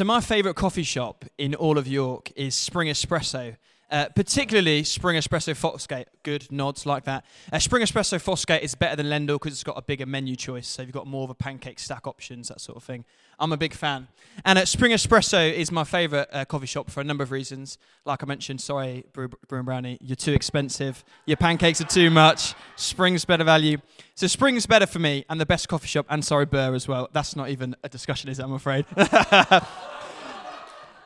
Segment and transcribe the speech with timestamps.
[0.00, 3.58] So, my favourite coffee shop in all of York is Spring Espresso.
[3.90, 6.04] Uh, particularly Spring Espresso Fossgate.
[6.22, 7.24] Good nods like that.
[7.52, 10.68] Uh, Spring Espresso Fossgate is better than Lendal because it's got a bigger menu choice.
[10.68, 13.04] So you've got more of a pancake stack options, that sort of thing.
[13.40, 14.06] I'm a big fan.
[14.44, 17.78] And uh, Spring Espresso is my favourite uh, coffee shop for a number of reasons.
[18.04, 21.02] Like I mentioned, sorry, Brew, Brew and Brownie, you're too expensive.
[21.26, 22.54] Your pancakes are too much.
[22.76, 23.78] Spring's better value.
[24.14, 26.06] So Spring's better for me and the best coffee shop.
[26.08, 27.08] And sorry, Burr as well.
[27.12, 28.44] That's not even a discussion, is it?
[28.44, 28.84] I'm afraid.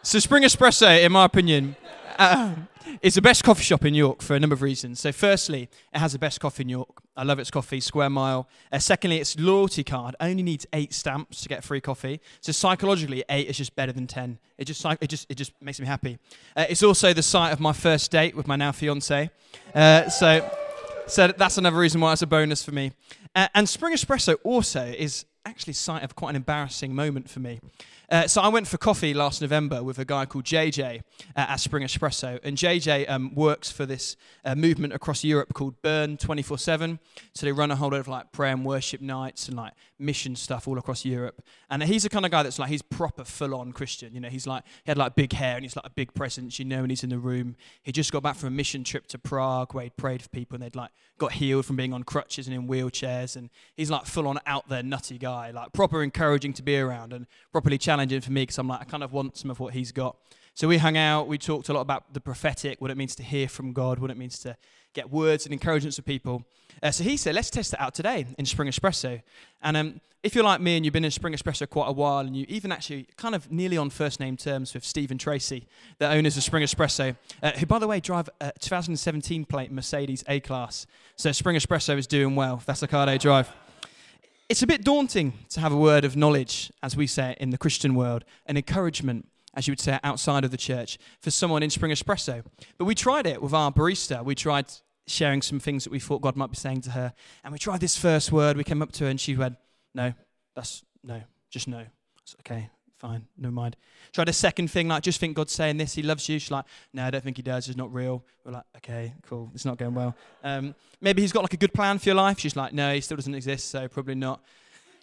[0.03, 1.77] so Spring Espresso, in my opinion.
[3.01, 5.01] It's the best coffee shop in York for a number of reasons.
[5.01, 7.03] So, firstly, it has the best coffee in York.
[7.17, 8.49] I love its coffee, Square Mile.
[8.71, 12.21] Uh, secondly, its loyalty card only needs eight stamps to get free coffee.
[12.41, 14.39] So, psychologically, eight is just better than ten.
[14.59, 16.19] It just, it just, it just makes me happy.
[16.57, 19.31] Uh, it's also the site of my first date with my now fiance.
[19.75, 20.49] Uh, so,
[21.07, 22.93] so that's another reason why it's a bonus for me.
[23.35, 27.61] Uh, and Spring Espresso also is actually site of quite an embarrassing moment for me.
[28.11, 31.01] Uh, so I went for coffee last November with a guy called JJ uh,
[31.37, 36.17] at Spring Espresso, and JJ um, works for this uh, movement across Europe called Burn
[36.17, 36.99] 24/7.
[37.35, 40.37] So they run a whole lot of like prayer and worship nights and like mission
[40.37, 41.43] stuff all across Europe.
[41.71, 44.15] And he's the kind of guy that's like he's proper full-on Christian.
[44.15, 46.59] You know, he's like he had like big hair and he's like a big presence.
[46.59, 49.07] You know, when he's in the room, he just got back from a mission trip
[49.09, 52.03] to Prague where he'd prayed for people and they'd like got healed from being on
[52.03, 53.35] crutches and in wheelchairs.
[53.37, 57.27] And he's like full-on out there nutty guy, like proper encouraging to be around and
[57.53, 59.93] properly challenging for me because I'm like, I kind of want some of what he's
[59.93, 60.17] got.
[60.55, 63.25] So we hung out, we talked a lot about the prophetic, what it means to
[63.25, 64.57] hear from God, what it means to
[64.93, 66.45] get words and encouragements of people.
[66.81, 69.21] Uh, so he said, let's test it out today in Spring Espresso.
[69.63, 72.21] And um, if you're like me and you've been in Spring Espresso quite a while
[72.21, 75.67] and you even actually kind of nearly on first name terms with Stephen Tracy,
[75.99, 80.23] the owners of Spring Espresso, uh, who, by the way, drive a 2017 plate Mercedes
[80.29, 80.87] A-Class.
[81.17, 82.63] So Spring Espresso is doing well.
[82.65, 83.53] That's the car they drive
[84.55, 87.59] it's a bit daunting to have a word of knowledge, as we say in the
[87.59, 91.71] Christian world, an encouragement, as you would say outside of the church, for someone in
[91.71, 92.45] Spring Espresso.
[92.79, 94.25] But we tried it with our barista.
[94.25, 94.67] We tried
[95.09, 97.13] sharing some things that we thought God might be saying to her.
[97.43, 98.57] And we tried this first word.
[98.57, 99.57] We came up to her and she went,
[99.93, 100.15] No,
[100.55, 101.87] that's no, just no.
[102.23, 103.77] It's okay, fine, never mind.
[104.13, 106.39] Tried a second thing, like, just think God's saying this, He loves you.
[106.39, 108.25] She's like, no, I don't think He does, it's not real.
[108.45, 110.17] We're like, okay, cool, it's not going well.
[110.43, 112.39] Um, maybe He's got like a good plan for your life.
[112.39, 114.41] She's like, no, He still doesn't exist, so probably not.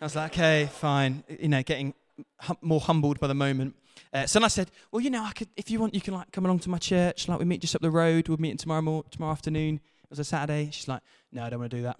[0.01, 1.23] I was like, okay, fine.
[1.27, 1.93] You know, getting
[2.39, 3.75] hum- more humbled by the moment.
[4.13, 6.31] Uh, so I said, well, you know, I could, if you want, you can like
[6.31, 7.27] come along to my church.
[7.27, 8.27] Like we meet just up the road.
[8.27, 9.75] We'll meet tomorrow, more, tomorrow afternoon.
[9.75, 10.69] It was a Saturday.
[10.71, 11.01] She's like,
[11.31, 11.97] no, I don't want to do that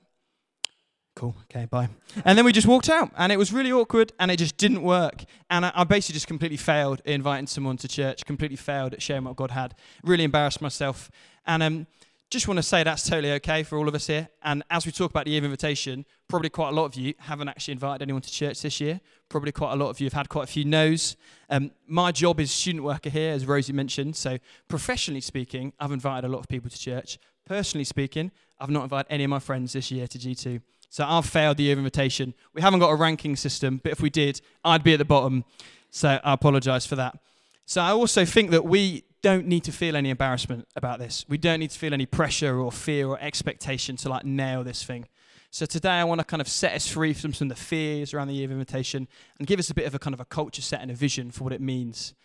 [1.16, 1.90] cool, okay, bye.
[2.26, 4.82] And then we just walked out, and it was really awkward, and it just didn't
[4.82, 5.24] work.
[5.50, 9.26] And I, I, basically just completely failed inviting someone to church, completely failed at sharing
[9.26, 11.12] what God had, really embarrassed myself.
[11.46, 11.88] And um,
[12.32, 14.30] just want to say that's totally okay for all of us here.
[14.42, 17.14] And as we talk about the year of invitation, probably quite a lot of you
[17.20, 19.02] haven't actually invited anyone to church this year.
[19.28, 21.18] Probably quite a lot of you have had quite a few no's.
[21.50, 24.16] Um, my job is student worker here, as Rosie mentioned.
[24.16, 24.38] So,
[24.70, 27.20] professionally speaking, I've invited a lot of people to church.
[27.46, 30.62] Personally speaking, I've not invited any of my friends this year to G2.
[30.92, 32.34] So I've failed the year of invitation.
[32.54, 35.46] We haven't got a ranking system, but if we did, I'd be at the bottom.
[35.90, 37.18] So I apologize for that.
[37.66, 41.24] So I also think that we don't need to feel any embarrassment about this.
[41.30, 44.84] We don't need to feel any pressure or fear or expectation to like nail this
[44.84, 45.08] thing.
[45.50, 48.14] So today I want to kind of set us free from some of the fears
[48.14, 49.08] around the year of invitation
[49.40, 51.32] and give us a bit of a kind of a culture set and a vision
[51.32, 52.16] for what it means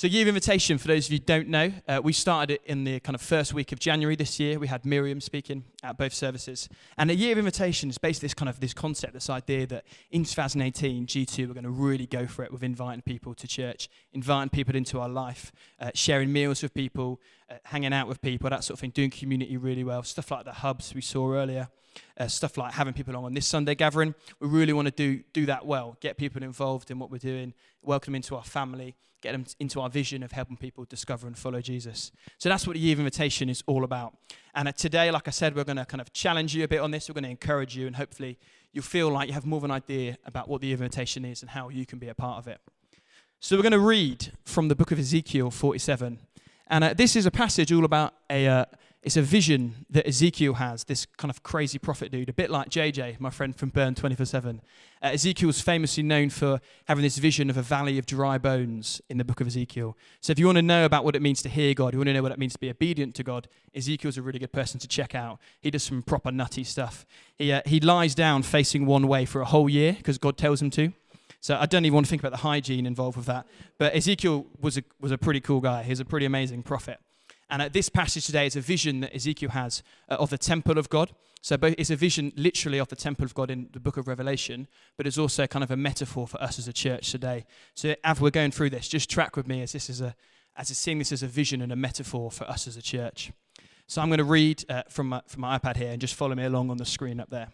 [0.00, 2.62] so, Year of Invitation, for those of you who don't know, uh, we started it
[2.64, 4.58] in the kind of first week of January this year.
[4.58, 6.70] We had Miriam speaking at both services.
[6.96, 9.84] And a Year of Invitation is basically this kind of this concept, this idea that
[10.10, 13.90] in 2018, G2 we're going to really go for it with inviting people to church,
[14.14, 18.48] inviting people into our life, uh, sharing meals with people, uh, hanging out with people,
[18.48, 20.02] that sort of thing, doing community really well.
[20.02, 21.68] Stuff like the hubs we saw earlier.
[22.18, 24.14] Uh, stuff like having people along on this Sunday gathering.
[24.40, 27.54] We really want to do, do that well, get people involved in what we're doing,
[27.82, 31.36] welcome them into our family, get them into our vision of helping people discover and
[31.36, 32.12] follow Jesus.
[32.38, 34.16] So that's what the Year of Invitation is all about.
[34.54, 36.80] And uh, today, like I said, we're going to kind of challenge you a bit
[36.80, 37.08] on this.
[37.08, 38.38] We're going to encourage you, and hopefully,
[38.72, 41.24] you'll feel like you have more of an idea about what the Year of Invitation
[41.24, 42.60] is and how you can be a part of it.
[43.40, 46.18] So we're going to read from the book of Ezekiel 47.
[46.66, 48.64] And uh, this is a passage all about a, uh,
[49.02, 52.68] it's a vision that Ezekiel has, this kind of crazy prophet dude, a bit like
[52.68, 54.60] JJ, my friend from Burn 24 7.
[55.02, 59.16] Uh, Ezekiel's famously known for having this vision of a valley of dry bones in
[59.16, 59.96] the book of Ezekiel.
[60.20, 62.08] So if you want to know about what it means to hear God, you want
[62.08, 64.78] to know what it means to be obedient to God, Ezekiel's a really good person
[64.80, 65.38] to check out.
[65.62, 67.06] He does some proper nutty stuff.
[67.38, 70.60] He, uh, he lies down facing one way for a whole year because God tells
[70.60, 70.92] him to.
[71.40, 73.46] So I don't even want to think about the hygiene involved with that.
[73.78, 75.84] But Ezekiel was a, was a pretty cool guy.
[75.84, 76.98] He's a pretty amazing prophet.
[77.50, 80.78] And uh, this passage today is a vision that Ezekiel has uh, of the temple
[80.78, 81.10] of God.
[81.42, 84.68] So it's a vision literally of the temple of God in the book of Revelation,
[84.96, 87.46] but it's also kind of a metaphor for us as a church today.
[87.74, 90.14] So as we're going through this, just track with me as this is a
[90.56, 93.32] as seeing this as a vision and a metaphor for us as a church.
[93.86, 96.34] So I'm going to read uh, from, my, from my iPad here and just follow
[96.34, 97.48] me along on the screen up there.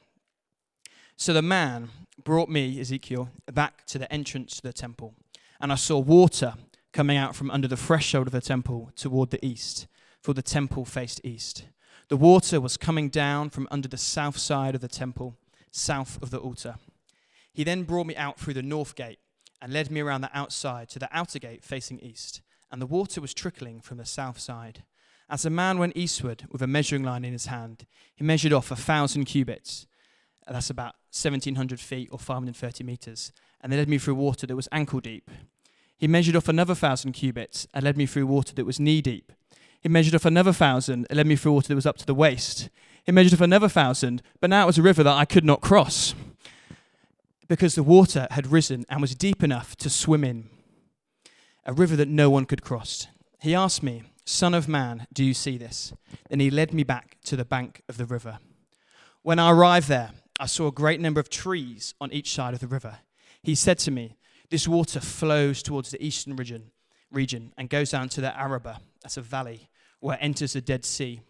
[1.16, 1.90] So the man
[2.25, 5.14] brought me, Ezekiel, back to the entrance to the temple,
[5.60, 6.54] and I saw water
[6.96, 9.87] coming out from under the threshold of the temple toward the east,
[10.22, 11.66] for the temple faced east.
[12.08, 15.37] The water was coming down from under the south side of the temple,
[15.70, 16.76] south of the altar.
[17.52, 19.19] He then brought me out through the north gate
[19.60, 22.40] and led me around the outside to the outer gate facing east,
[22.72, 24.82] and the water was trickling from the south side.
[25.28, 27.84] As a man went eastward with a measuring line in his hand,
[28.14, 29.87] he measured off a thousand cubits.
[30.49, 33.32] That's about 1,700 feet or 530 meters.
[33.60, 35.31] And they led me through water that was ankle deep.
[35.96, 39.32] He measured off another thousand cubits and led me through water that was knee deep.
[39.81, 42.14] He measured off another thousand and led me through water that was up to the
[42.14, 42.69] waist.
[43.04, 45.60] He measured off another thousand, but now it was a river that I could not
[45.60, 46.14] cross
[47.48, 50.48] because the water had risen and was deep enough to swim in.
[51.64, 53.06] A river that no one could cross.
[53.40, 55.92] He asked me, Son of man, do you see this?
[56.28, 58.40] Then he led me back to the bank of the river.
[59.22, 62.60] When I arrived there, I saw a great number of trees on each side of
[62.60, 62.99] the river.
[63.42, 64.16] He said to me,
[64.50, 66.70] This water flows towards the eastern region,
[67.10, 69.69] region and goes down to the Arabah, that's a valley,
[70.00, 71.20] where it enters the Dead Sea.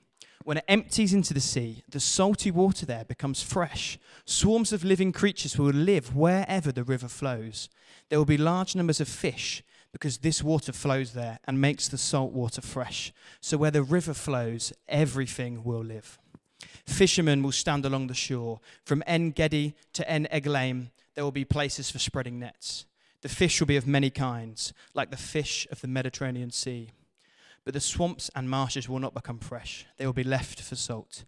[0.45, 3.99] When it empties into the sea, the salty water there becomes fresh.
[4.27, 7.69] Swarms of living creatures will live wherever the river flows.
[8.09, 11.99] There will be large numbers of fish because this water flows there and makes the
[11.99, 13.13] salt water fresh.
[13.41, 16.19] So where the river flows, everything will live.
[16.85, 18.61] Fishermen will stand along the shore.
[18.85, 22.85] From En Gedi to En Eglaim, there will be places for spreading nets.
[23.27, 26.93] The fish will be of many kinds, like the fish of the Mediterranean Sea.
[27.65, 31.25] But the swamps and marshes will not become fresh, they will be left for salt.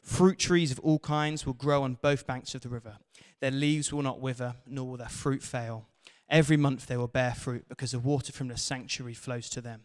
[0.00, 2.98] Fruit trees of all kinds will grow on both banks of the river.
[3.40, 5.88] Their leaves will not wither, nor will their fruit fail.
[6.28, 9.80] Every month they will bear fruit because the water from the sanctuary flows to them.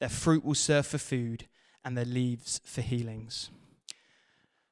[0.00, 1.48] Their fruit will serve for food
[1.86, 3.48] and their leaves for healings.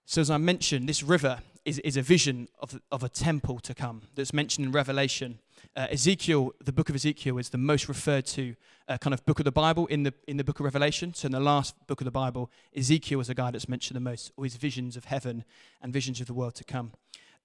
[0.05, 3.75] So, as I mentioned, this river is, is a vision of, of a temple to
[3.75, 5.39] come that's mentioned in Revelation.
[5.75, 8.55] Uh, Ezekiel, the book of Ezekiel, is the most referred to
[8.89, 11.13] uh, kind of book of the Bible in the, in the book of Revelation.
[11.15, 14.01] So, in the last book of the Bible, Ezekiel is a guy that's mentioned the
[14.01, 15.45] most, or his visions of heaven
[15.83, 16.93] and visions of the world to come.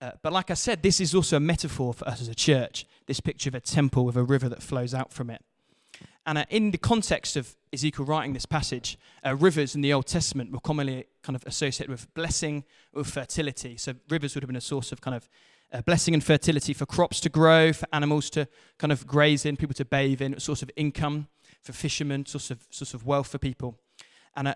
[0.02, 2.88] Uh, but like I said, this is also a metaphor for us as a church,
[3.06, 5.44] this picture of a temple with a river that flows out from it.
[6.26, 10.08] And uh, in the context of Ezekiel writing this passage, uh, rivers in the Old
[10.08, 12.64] Testament were commonly kind of associated with blessing,
[12.94, 13.78] with fertility.
[13.78, 15.30] So rivers would have been a source of kind of
[15.86, 18.48] blessing and fertility for crops to grow, for animals to
[18.78, 21.28] kind of graze in, people to bathe in, a source of income
[21.62, 23.80] for fishermen, source of, source of wealth for people.
[24.36, 24.56] And uh,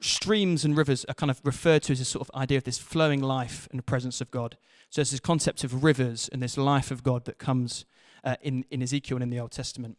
[0.00, 2.78] streams and rivers are kind of referred to as a sort of idea of this
[2.78, 4.56] flowing life and the presence of God.
[4.90, 7.84] So there's this concept of rivers and this life of God that comes
[8.24, 9.98] uh, in, in Ezekiel and in the Old Testament.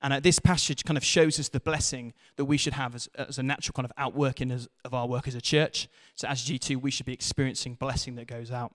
[0.00, 3.08] And uh, this passage kind of shows us the blessing that we should have as,
[3.16, 5.88] as a natural kind of outworking as, of our work as a church.
[6.14, 8.74] So as G2, we should be experiencing blessing that goes out.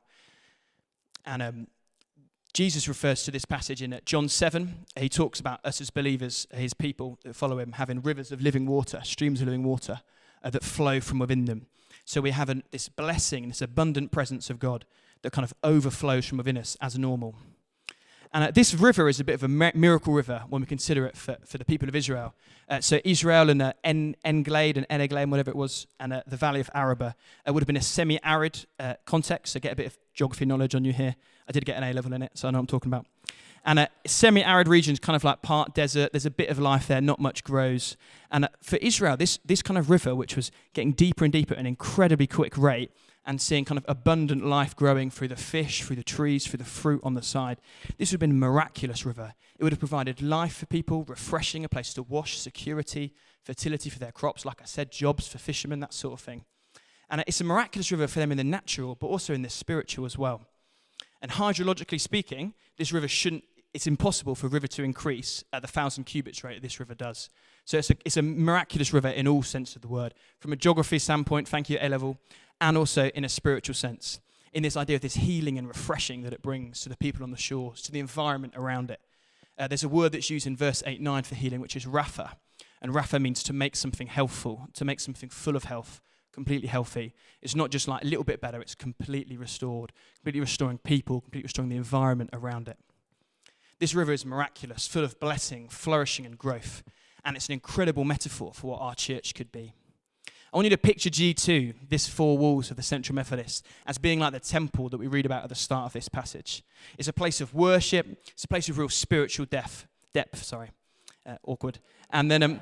[1.25, 1.67] And um,
[2.53, 4.85] Jesus refers to this passage in uh, John 7.
[4.97, 8.65] He talks about us as believers, his people that follow him, having rivers of living
[8.65, 10.01] water, streams of living water
[10.43, 11.67] uh, that flow from within them.
[12.05, 14.85] So we have an, this blessing, this abundant presence of God
[15.21, 17.35] that kind of overflows from within us as normal.
[18.33, 21.15] And uh, this river is a bit of a miracle river when we consider it
[21.15, 22.33] for, for the people of Israel.
[22.67, 26.37] Uh, so Israel and uh, En, Englade and Eneglaim, whatever it was, and uh, the
[26.37, 27.13] Valley of Arabah
[27.47, 29.53] uh, would have been a semi-arid uh, context.
[29.53, 31.15] So get a bit of geography knowledge on you here.
[31.47, 33.05] I did get an A level in it, so I know what I'm talking about.
[33.65, 36.11] And a semi-arid region is kind of like part desert.
[36.11, 37.97] There's a bit of life there, not much grows.
[38.31, 41.53] And uh, for Israel, this, this kind of river, which was getting deeper and deeper
[41.53, 42.91] at an incredibly quick rate,
[43.25, 46.63] and seeing kind of abundant life growing through the fish, through the trees, through the
[46.63, 47.59] fruit on the side.
[47.97, 49.33] This would have been a miraculous river.
[49.57, 53.13] It would have provided life for people, refreshing, a place to wash, security,
[53.43, 56.43] fertility for their crops, like I said, jobs for fishermen, that sort of thing.
[57.09, 60.05] And it's a miraculous river for them in the natural, but also in the spiritual
[60.05, 60.41] as well.
[61.21, 65.67] And hydrologically speaking, this river shouldn't it's impossible for a river to increase at the
[65.67, 67.29] thousand cubits rate that this river does.
[67.65, 70.13] So it's a, it's a miraculous river in all sense of the word.
[70.39, 72.19] From a geography standpoint, thank you, A level,
[72.61, 74.19] and also in a spiritual sense,
[74.53, 77.31] in this idea of this healing and refreshing that it brings to the people on
[77.31, 79.01] the shores, to the environment around it.
[79.57, 82.33] Uh, there's a word that's used in verse 8 9 for healing, which is rapha.
[82.81, 86.01] And rapha means to make something healthful, to make something full of health,
[86.31, 87.13] completely healthy.
[87.41, 91.45] It's not just like a little bit better, it's completely restored, completely restoring people, completely
[91.45, 92.77] restoring the environment around it.
[93.83, 96.83] This river is miraculous, full of blessing, flourishing, and growth.
[97.25, 99.73] And it's an incredible metaphor for what our church could be.
[100.25, 104.21] I want you to picture G2, this four walls of the Central Methodist, as being
[104.21, 106.63] like the temple that we read about at the start of this passage.
[106.97, 110.71] It's a place of worship, it's a place of real spiritual depth, depth, sorry,
[111.25, 111.79] uh, awkward.
[112.09, 112.61] And then um,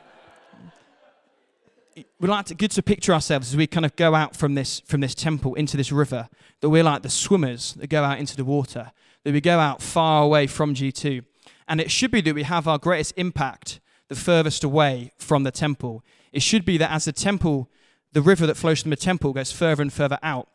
[2.19, 4.79] we like to good to picture ourselves as we kind of go out from this
[4.87, 6.29] from this temple into this river
[6.61, 8.91] that we're like the swimmers that go out into the water
[9.23, 11.23] that we go out far away from G2
[11.67, 15.51] and it should be that we have our greatest impact the furthest away from the
[15.51, 16.03] temple.
[16.33, 17.69] It should be that as the temple
[18.13, 20.49] the river that flows from the temple goes further and further out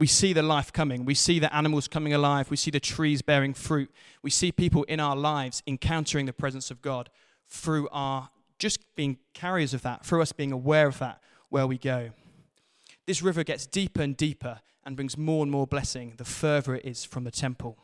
[0.00, 1.04] we see the life coming.
[1.04, 2.50] We see the animals coming alive.
[2.50, 3.90] We see the trees bearing fruit.
[4.22, 7.10] We see people in our lives encountering the presence of God
[7.50, 11.76] through our just being carriers of that, through us being aware of that where we
[11.76, 12.10] go.
[13.06, 16.86] This river gets deeper and deeper and brings more and more blessing the further it
[16.86, 17.76] is from the temple.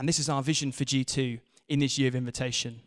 [0.00, 2.80] And this is our vision for G2 in this year of invitation.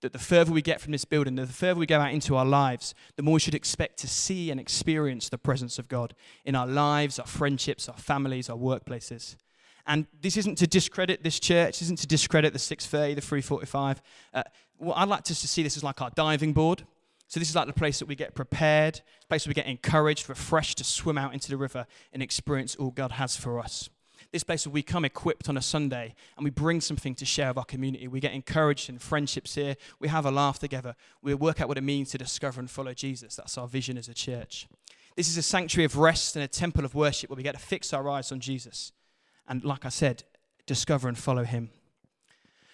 [0.00, 2.44] That the further we get from this building, the further we go out into our
[2.44, 6.12] lives, the more we should expect to see and experience the presence of God
[6.44, 9.36] in our lives, our friendships, our families, our workplaces.
[9.86, 14.02] And this isn't to discredit this church, isn't to discredit the 630, the 345.
[14.34, 14.42] Uh,
[14.92, 16.84] I'd like us to see this as like our diving board.
[17.28, 19.66] So this is like the place that we get prepared, the place where we get
[19.66, 23.88] encouraged, refreshed to swim out into the river and experience all God has for us.
[24.36, 27.48] This place where we come equipped on a Sunday and we bring something to share
[27.48, 28.06] with our community.
[28.06, 29.76] We get encouraged in friendships here.
[29.98, 30.94] We have a laugh together.
[31.22, 33.36] We work out what it means to discover and follow Jesus.
[33.36, 34.68] That's our vision as a church.
[35.16, 37.58] This is a sanctuary of rest and a temple of worship where we get to
[37.58, 38.92] fix our eyes on Jesus
[39.48, 40.24] and, like I said,
[40.66, 41.70] discover and follow him.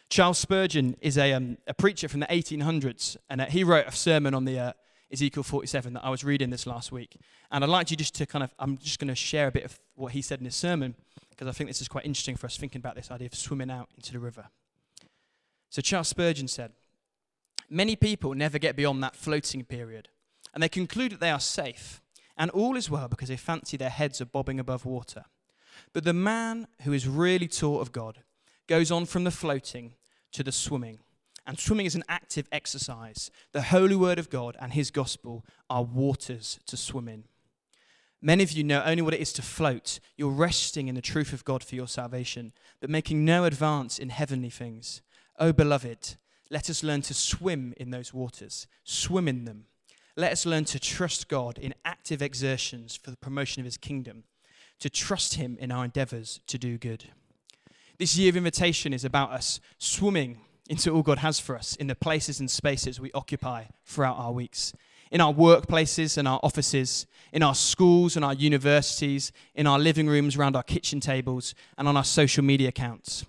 [0.08, 3.92] Charles Spurgeon is a, um, a preacher from the 1800s, and uh, he wrote a
[3.92, 4.72] sermon on the uh,
[5.12, 7.18] Ezekiel 47 that I was reading this last week.
[7.52, 9.64] And I'd like you just to kind of, I'm just going to share a bit
[9.64, 10.96] of what he said in his sermon,
[11.32, 13.70] because I think this is quite interesting for us thinking about this idea of swimming
[13.70, 14.46] out into the river.
[15.70, 16.72] So Charles Spurgeon said,
[17.68, 20.08] Many people never get beyond that floating period,
[20.52, 22.02] and they conclude that they are safe,
[22.36, 25.24] and all is well because they fancy their heads are bobbing above water.
[25.92, 28.18] But the man who is really taught of God
[28.66, 29.94] goes on from the floating
[30.32, 30.98] to the swimming.
[31.46, 33.30] And swimming is an active exercise.
[33.52, 37.24] The holy word of God and his gospel are waters to swim in.
[38.22, 39.98] Many of you know only what it is to float.
[40.16, 44.10] You're resting in the truth of God for your salvation, but making no advance in
[44.10, 45.02] heavenly things.
[45.38, 46.16] Oh, beloved,
[46.48, 49.64] let us learn to swim in those waters, swim in them.
[50.16, 54.24] Let us learn to trust God in active exertions for the promotion of his kingdom
[54.82, 57.04] to trust Him in our endeavors to do good.
[57.98, 61.86] This year of invitation is about us swimming into all God has for us in
[61.86, 64.72] the places and spaces we occupy throughout our weeks.
[65.12, 70.08] In our workplaces and our offices, in our schools and our universities, in our living
[70.08, 73.24] rooms, around our kitchen tables, and on our social media accounts.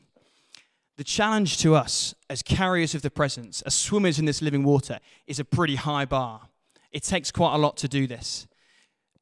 [0.97, 4.99] The challenge to us as carriers of the presence, as swimmers in this living water,
[5.27, 6.47] is a pretty high bar.
[6.91, 8.47] It takes quite a lot to do this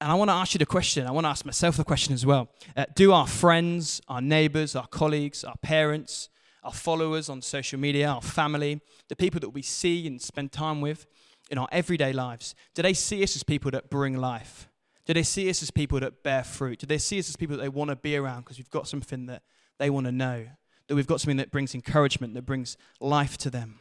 [0.01, 1.05] and I want to ask you the question.
[1.05, 2.49] I want to ask myself the question as well.
[2.75, 6.29] Uh, do our friends, our neighbors, our colleagues, our parents,
[6.63, 10.81] our followers on social media, our family, the people that we see and spend time
[10.81, 11.05] with
[11.51, 14.69] in our everyday lives, do they see us as people that bring life?
[15.05, 16.79] Do they see us as people that bear fruit?
[16.79, 18.87] Do they see us as people that they want to be around because we've got
[18.87, 19.43] something that
[19.77, 20.47] they want to know?
[20.87, 23.79] That we've got something that brings encouragement, that brings life to them?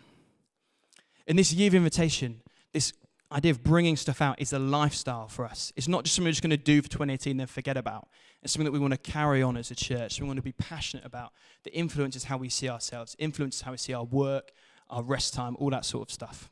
[1.28, 2.92] In this year of invitation, this
[3.30, 5.72] idea of bringing stuff out is a lifestyle for us.
[5.76, 8.08] It's not just something we're just going to do for 2018 and then forget about.
[8.42, 10.20] It's something that we want to carry on as a church.
[10.20, 11.32] We want to be passionate about.
[11.62, 14.50] The influences how we see ourselves, influences how we see our work,
[14.88, 16.50] our rest time, all that sort of stuff.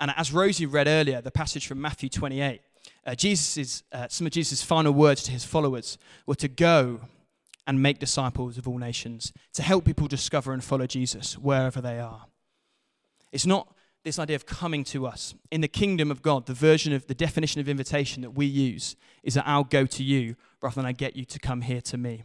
[0.00, 2.62] And as Rosie read earlier, the passage from Matthew 28,
[3.06, 7.02] uh, Jesus's, uh, some of Jesus' final words to his followers were to go
[7.66, 12.00] and make disciples of all nations, to help people discover and follow Jesus wherever they
[12.00, 12.26] are.
[13.30, 15.34] It's not this idea of coming to us.
[15.50, 18.96] In the kingdom of God, the version of the definition of invitation that we use
[19.22, 21.98] is that I'll go to you rather than I get you to come here to
[21.98, 22.22] me.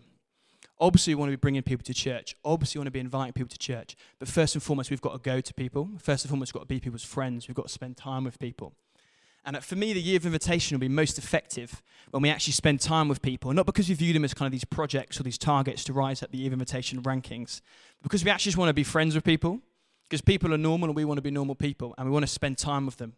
[0.79, 2.35] Obviously, we want to be bringing people to church.
[2.43, 3.95] Obviously, we want to be inviting people to church.
[4.19, 5.89] But first and foremost, we've got to go to people.
[5.99, 7.47] First and foremost, we've got to be people's friends.
[7.47, 8.73] We've got to spend time with people.
[9.45, 12.53] And uh, for me, the year of invitation will be most effective when we actually
[12.53, 15.23] spend time with people, not because we view them as kind of these projects or
[15.23, 17.61] these targets to rise up the year of invitation rankings,
[18.01, 19.59] because we actually just want to be friends with people
[20.09, 22.31] because people are normal and we want to be normal people and we want to
[22.31, 23.13] spend time with them.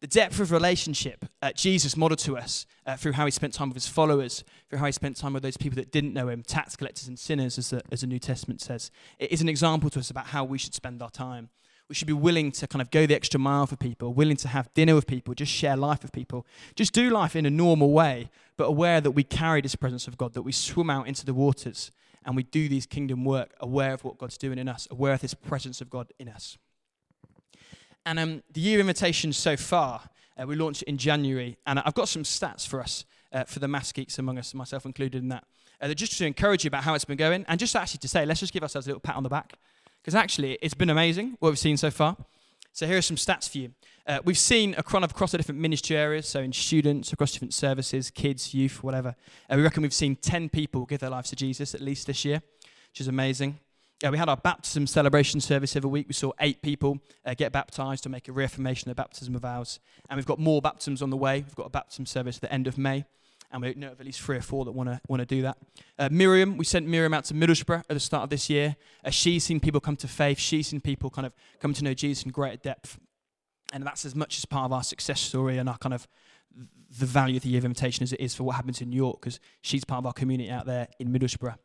[0.00, 3.68] The depth of relationship uh, Jesus modeled to us uh, through how he spent time
[3.68, 6.44] with his followers, through how he spent time with those people that didn't know him,
[6.44, 8.92] tax collectors and sinners, as the, as the New Testament says.
[9.18, 11.48] It is an example to us about how we should spend our time.
[11.88, 14.48] We should be willing to kind of go the extra mile for people, willing to
[14.48, 17.90] have dinner with people, just share life with people, just do life in a normal
[17.90, 21.26] way, but aware that we carry this presence of God, that we swim out into
[21.26, 21.90] the waters
[22.24, 25.22] and we do these kingdom work aware of what God's doing in us, aware of
[25.22, 26.56] this presence of God in us.
[28.08, 30.00] And um, the year invitation so far,
[30.38, 33.66] Uh, we launched in January, and I've got some stats for us, uh, for the
[33.66, 35.44] maths geeks among us, myself included in that,
[35.80, 38.24] uh, just to encourage you about how it's been going, and just actually to say,
[38.24, 39.54] let's just give ourselves a little pat on the back,
[40.00, 42.16] because actually it's been amazing what we've seen so far.
[42.72, 43.72] So here are some stats for you.
[44.06, 48.10] Uh, we've seen across, across the different ministry areas, so in students, across different services,
[48.12, 49.16] kids, youth, whatever.
[49.50, 52.24] Uh, we reckon we've seen 10 people give their lives to Jesus at least this
[52.24, 52.40] year,
[52.92, 53.58] which is amazing.
[54.02, 56.06] Yeah, we had our baptism celebration service every week.
[56.06, 59.80] We saw eight people uh, get baptized to make a reaffirmation of baptism of vows.
[60.08, 61.42] And we've got more baptisms on the way.
[61.44, 63.04] We've got a baptism service at the end of May.
[63.50, 65.42] And we know of at least three or four that want to want to do
[65.42, 65.56] that.
[65.98, 68.76] Uh, Miriam, we sent Miriam out to Middlesbrough at the start of this year.
[69.04, 70.38] Uh, she's seen people come to faith.
[70.38, 73.00] She's seen people kind of come to know Jesus in greater depth.
[73.72, 76.06] And that's as much as part of our success story and our kind of
[76.98, 78.96] the value of the year of invitation as it is for what happens in New
[78.96, 81.56] York, because she's part of our community out there in Middlesbrough.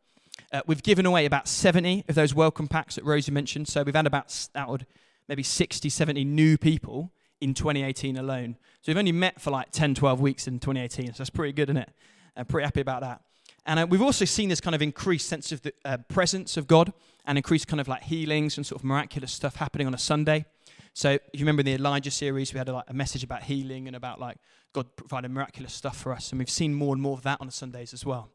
[0.52, 3.68] Uh, we've given away about 70 of those welcome packs that Rosie mentioned.
[3.68, 4.84] So we've had about out
[5.28, 7.12] maybe 60, 70 new people
[7.42, 8.58] in 2018 alone.
[8.82, 11.08] So we've only met for like 10, 12 weeks in 2018.
[11.08, 11.90] So that's pretty good, isn't it?
[12.36, 13.22] I'm pretty happy about that.
[13.66, 16.68] And uh, we've also seen this kind of increased sense of the uh, presence of
[16.68, 16.94] God
[17.26, 20.46] and increased kind of like healings and sort of miraculous stuff happening on a Sunday.
[20.94, 23.44] So if you remember in the Elijah series, we had a, like a message about
[23.44, 24.38] healing and about like
[24.74, 26.32] God providing miraculous stuff for us.
[26.32, 28.30] And we've seen more and more of that on Sundays as well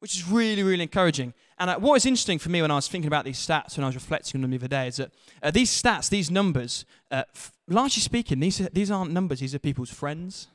[0.00, 1.32] which is really, really encouraging.
[1.58, 3.84] And uh, what was interesting for me when I was thinking about these stats, when
[3.84, 6.84] I was reflecting on them the other day, is that uh, these stats, these numbers,
[7.10, 10.48] uh, f- largely speaking, these, are, these aren't numbers, these are people's friends.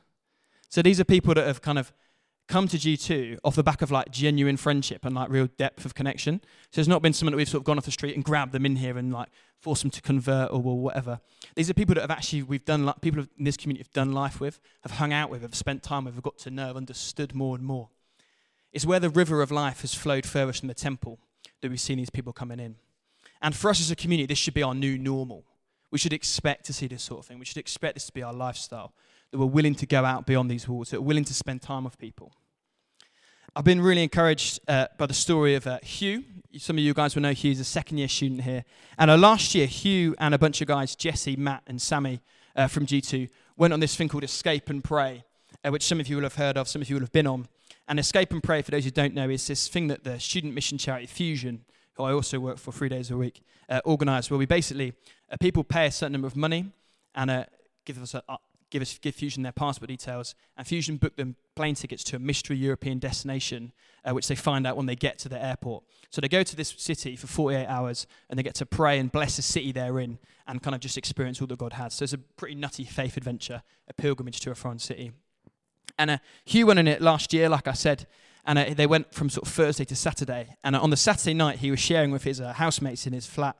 [0.68, 1.92] So these are people that have kind of
[2.48, 5.94] come to G2 off the back of like genuine friendship and like real depth of
[5.94, 6.40] connection.
[6.70, 8.52] So it's not been someone that we've sort of gone off the street and grabbed
[8.52, 9.28] them in here and like
[9.60, 11.20] forced them to convert or, whatever.
[11.54, 14.40] These are people that have actually, we've done, people in this community have done life
[14.40, 17.34] with, have hung out with, have spent time with, have got to know, have understood
[17.34, 17.88] more and more.
[18.76, 21.18] It's where the river of life has flowed furthest from the temple
[21.62, 22.76] that we've seen these people coming in.
[23.40, 25.46] And for us as a community, this should be our new normal.
[25.90, 27.38] We should expect to see this sort of thing.
[27.38, 28.92] We should expect this to be our lifestyle,
[29.30, 31.84] that we're willing to go out beyond these walls, that we're willing to spend time
[31.84, 32.34] with people.
[33.56, 36.24] I've been really encouraged uh, by the story of uh, Hugh.
[36.58, 38.62] Some of you guys will know Hugh's a second year student here.
[38.98, 42.20] And uh, last year, Hugh and a bunch of guys, Jesse, Matt, and Sammy
[42.54, 45.24] uh, from G2, went on this thing called Escape and Pray,
[45.64, 47.26] uh, which some of you will have heard of, some of you will have been
[47.26, 47.48] on.
[47.88, 50.54] And Escape and Pray, for those who don't know, is this thing that the student
[50.54, 54.38] mission charity Fusion, who I also work for three days a week, uh, organise, where
[54.38, 54.92] we basically,
[55.30, 56.72] uh, people pay a certain number of money
[57.14, 57.44] and uh,
[57.84, 58.36] give us a, uh,
[58.70, 62.18] give us give Fusion their passport details, and Fusion book them plane tickets to a
[62.18, 63.72] mystery European destination,
[64.04, 65.84] uh, which they find out when they get to the airport.
[66.10, 69.10] So they go to this city for 48 hours, and they get to pray and
[69.10, 71.94] bless the city they're in, and kind of just experience all that God has.
[71.94, 75.12] So it's a pretty nutty faith adventure, a pilgrimage to a foreign city.
[75.98, 78.06] And uh, Hugh went in it last year, like I said,
[78.44, 80.56] and uh, they went from sort of Thursday to Saturday.
[80.62, 83.26] And uh, on the Saturday night, he was sharing with his uh, housemates in his
[83.26, 83.56] flat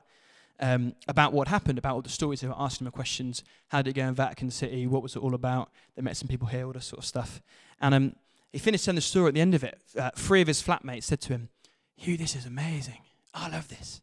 [0.59, 2.41] um, about what happened, about all the stories.
[2.41, 3.43] They were asking him questions.
[3.67, 4.87] How did it go in Vatican City?
[4.87, 5.69] What was it all about?
[5.95, 7.41] They met some people here, all this sort of stuff.
[7.81, 8.15] And um,
[8.51, 9.79] he finished telling the story at the end of it.
[9.97, 11.49] Uh, three of his flatmates said to him,
[11.95, 12.99] Hugh, this is amazing.
[13.33, 14.01] I love this.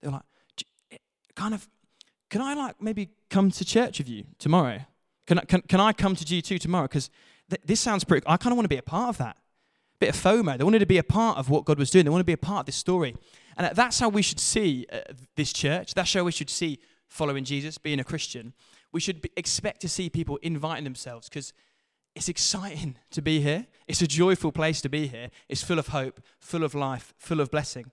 [0.00, 1.00] They were like,
[1.34, 1.68] kind of,
[2.28, 4.80] can I like maybe come to church with you tomorrow?
[5.26, 6.86] Can I, can, can I come to G2 tomorrow?
[6.86, 7.08] Because
[7.50, 9.36] th- this sounds pretty, I kind of want to be a part of that.
[10.00, 10.58] Bit of FOMO.
[10.58, 12.04] They wanted to be a part of what God was doing.
[12.04, 13.14] They want to be a part of this story.
[13.56, 15.00] And that's how we should see uh,
[15.36, 15.94] this church.
[15.94, 18.54] That's how we should see following Jesus, being a Christian.
[18.92, 21.52] We should be, expect to see people inviting themselves because
[22.14, 23.66] it's exciting to be here.
[23.86, 25.30] It's a joyful place to be here.
[25.48, 27.90] It's full of hope, full of life, full of blessing.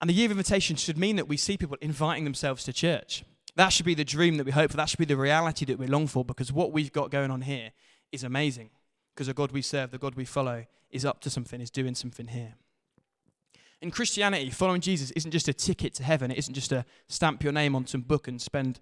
[0.00, 3.24] And the year of invitation should mean that we see people inviting themselves to church.
[3.56, 4.76] That should be the dream that we hope for.
[4.76, 7.42] That should be the reality that we long for because what we've got going on
[7.42, 7.70] here
[8.14, 8.70] is amazing
[9.14, 11.94] because the God we serve, the God we follow, is up to something, is doing
[11.94, 12.54] something here.
[13.80, 16.30] In Christianity, following Jesus isn't just a ticket to heaven.
[16.30, 18.80] It isn't just a stamp your name on some book and spend,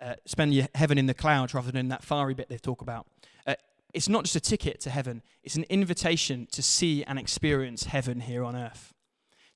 [0.00, 3.06] uh, spend your heaven in the clouds rather than that fiery bit they talk about.
[3.46, 3.54] Uh,
[3.94, 8.20] it's not just a ticket to heaven, it's an invitation to see and experience heaven
[8.20, 8.92] here on earth.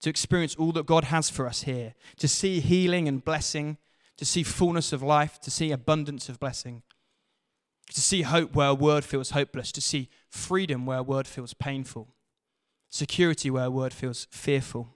[0.02, 3.78] To experience all that God has for us here, to see healing and blessing,
[4.16, 6.82] to see fullness of life, to see abundance of blessing,
[7.92, 11.54] to see hope where a word feels hopeless, to see freedom where a word feels
[11.54, 12.08] painful,
[12.90, 14.94] security where a word feels fearful.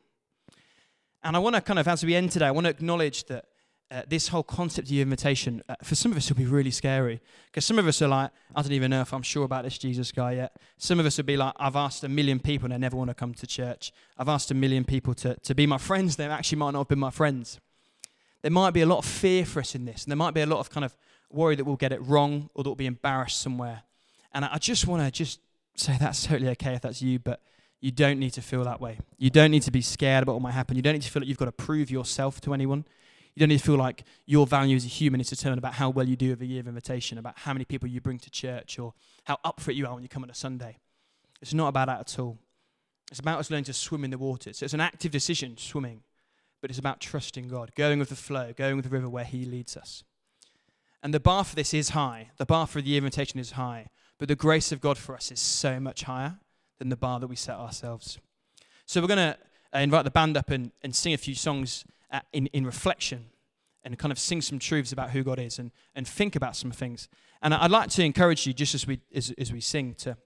[1.23, 3.47] And I want to kind of, as we end today, I want to acknowledge that
[3.93, 7.21] uh, this whole concept of invitation, uh, for some of us, will be really scary.
[7.47, 9.79] Because some of us are like, I don't even know if I'm sure about this
[9.79, 10.57] Jesus guy yet.
[10.79, 13.11] Some of us will be like, I've asked a million people and they never want
[13.11, 13.93] to come to church.
[14.17, 16.17] I've asked a million people to, to be my friends.
[16.17, 17.59] They actually might not have been my friends.
[18.43, 20.05] There might be a lot of fear for us in this.
[20.05, 20.97] And there might be a lot of kind of
[21.31, 23.83] worry that we'll get it wrong or that we'll be embarrassed somewhere.
[24.33, 25.41] And I just want to just
[25.77, 27.41] say that's totally okay if that's you, but
[27.81, 28.99] you don't need to feel that way.
[29.17, 30.77] You don't need to be scared about what might happen.
[30.77, 32.85] You don't need to feel like you've got to prove yourself to anyone.
[33.35, 35.89] You don't need to feel like your value as a human is determined about how
[35.89, 38.31] well you do with a year of invitation, about how many people you bring to
[38.31, 38.93] church, or
[39.25, 40.79] how up for it you are when you come on a Sunday.
[41.41, 42.39] It's not about that at all.
[43.11, 44.53] It's about us learning to swim in the water.
[44.53, 46.03] So it's an active decision, swimming,
[46.61, 49.45] but it's about trusting God, going with the flow, going with the river where He
[49.45, 50.05] leads us.
[51.03, 52.31] And the bar for this is high.
[52.37, 55.41] The bar for the invitation is high, but the grace of God for us is
[55.41, 56.39] so much higher
[56.79, 58.19] than the bar that we set ourselves.
[58.87, 59.39] So we're going to
[59.75, 63.27] uh, invite the band up and, and sing a few songs uh, in, in reflection
[63.83, 66.71] and kind of sing some truths about who God is and, and think about some
[66.71, 67.09] things.
[67.43, 70.17] And I'd like to encourage you, just as we, as, as we sing, to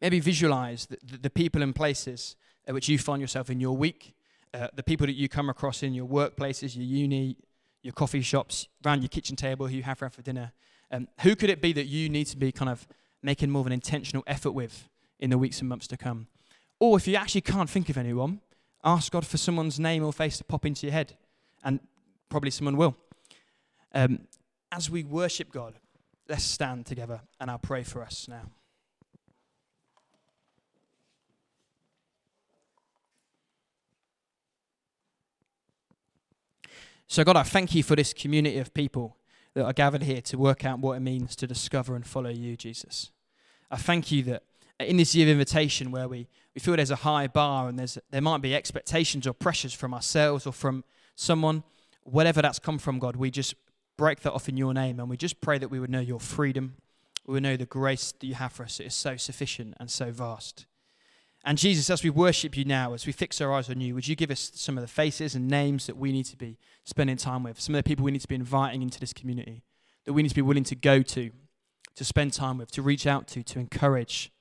[0.00, 3.76] maybe visualize the, the, the people and places at which you find yourself in your
[3.76, 4.14] week,
[4.52, 7.36] uh, the people that you come across in your workplaces, your uni,
[7.84, 10.52] your coffee shops, around your kitchen table who you have for dinner.
[10.90, 12.88] Um, who could it be that you need to be kind of
[13.22, 14.88] making more of an intentional effort with
[15.20, 16.26] in the weeks and months to come?
[16.80, 18.40] Or if you actually can't think of anyone,
[18.82, 21.14] ask God for someone's name or face to pop into your head,
[21.62, 21.78] and
[22.30, 22.96] probably someone will.
[23.92, 24.26] Um,
[24.72, 25.74] as we worship God,
[26.28, 28.50] let's stand together and I'll pray for us now.
[37.06, 39.16] So, God, I thank you for this community of people
[39.54, 42.56] that are gathered here to work out what it means to discover and follow you,
[42.56, 43.10] Jesus.
[43.70, 44.42] I thank you that
[44.80, 47.98] in this year of invitation where we, we feel there's a high bar and there's,
[48.10, 51.62] there might be expectations or pressures from ourselves or from someone,
[52.02, 53.54] whatever that's come from, God, we just
[53.96, 56.20] break that off in your name and we just pray that we would know your
[56.20, 56.76] freedom.
[57.26, 58.80] We would know the grace that you have for us.
[58.80, 60.66] It is so sufficient and so vast.
[61.46, 64.08] And Jesus, as we worship you now, as we fix our eyes on you, would
[64.08, 67.18] you give us some of the faces and names that we need to be spending
[67.18, 69.62] time with, some of the people we need to be inviting into this community,
[70.06, 71.30] that we need to be willing to go to,
[71.96, 74.32] to spend time with, to reach out to, to encourage,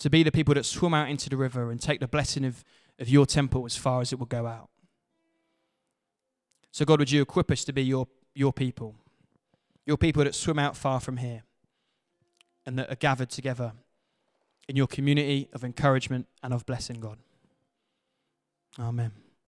[0.00, 2.64] to be the people that swim out into the river and take the blessing of,
[2.98, 4.68] of your temple as far as it will go out.
[6.72, 8.96] So, God, would you equip us to be your, your people,
[9.86, 11.44] your people that swim out far from here
[12.66, 13.72] and that are gathered together
[14.68, 17.18] in your community of encouragement and of blessing, God.
[18.78, 19.12] Amen.